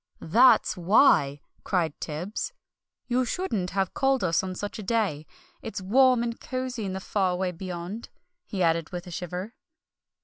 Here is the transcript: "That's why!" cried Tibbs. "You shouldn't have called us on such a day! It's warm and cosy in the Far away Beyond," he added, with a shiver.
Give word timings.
"That's 0.19 0.75
why!" 0.75 1.41
cried 1.63 1.93
Tibbs. 2.01 2.53
"You 3.05 3.23
shouldn't 3.23 3.69
have 3.69 3.93
called 3.93 4.23
us 4.23 4.41
on 4.41 4.55
such 4.55 4.79
a 4.79 4.81
day! 4.81 5.27
It's 5.61 5.79
warm 5.79 6.23
and 6.23 6.39
cosy 6.39 6.85
in 6.85 6.93
the 6.93 6.99
Far 6.99 7.33
away 7.33 7.51
Beyond," 7.51 8.09
he 8.43 8.63
added, 8.63 8.89
with 8.89 9.05
a 9.05 9.11
shiver. 9.11 9.53